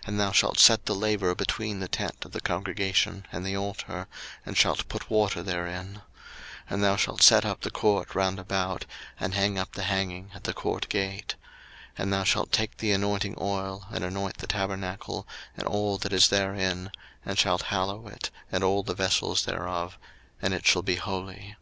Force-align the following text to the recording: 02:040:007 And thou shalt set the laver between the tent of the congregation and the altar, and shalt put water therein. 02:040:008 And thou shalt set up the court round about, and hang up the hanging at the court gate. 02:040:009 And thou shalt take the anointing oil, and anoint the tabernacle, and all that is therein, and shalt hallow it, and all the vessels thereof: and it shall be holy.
02:040:007 0.00 0.08
And 0.08 0.18
thou 0.18 0.32
shalt 0.32 0.58
set 0.58 0.86
the 0.86 0.94
laver 0.96 1.32
between 1.36 1.78
the 1.78 1.86
tent 1.86 2.24
of 2.24 2.32
the 2.32 2.40
congregation 2.40 3.24
and 3.30 3.46
the 3.46 3.56
altar, 3.56 4.08
and 4.44 4.56
shalt 4.58 4.88
put 4.88 5.08
water 5.08 5.44
therein. 5.44 6.02
02:040:008 6.64 6.70
And 6.70 6.82
thou 6.82 6.96
shalt 6.96 7.22
set 7.22 7.44
up 7.44 7.60
the 7.60 7.70
court 7.70 8.16
round 8.16 8.40
about, 8.40 8.84
and 9.20 9.34
hang 9.34 9.56
up 9.56 9.74
the 9.74 9.84
hanging 9.84 10.32
at 10.34 10.42
the 10.42 10.54
court 10.54 10.88
gate. 10.88 11.36
02:040:009 11.92 12.02
And 12.02 12.12
thou 12.12 12.24
shalt 12.24 12.50
take 12.50 12.78
the 12.78 12.90
anointing 12.90 13.36
oil, 13.40 13.86
and 13.92 14.02
anoint 14.02 14.38
the 14.38 14.48
tabernacle, 14.48 15.24
and 15.56 15.64
all 15.68 15.98
that 15.98 16.12
is 16.12 16.30
therein, 16.30 16.90
and 17.24 17.38
shalt 17.38 17.62
hallow 17.70 18.08
it, 18.08 18.30
and 18.50 18.64
all 18.64 18.82
the 18.82 18.92
vessels 18.94 19.44
thereof: 19.44 19.96
and 20.42 20.52
it 20.52 20.66
shall 20.66 20.82
be 20.82 20.96
holy. 20.96 21.54